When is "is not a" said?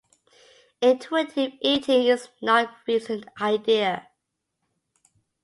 2.07-2.75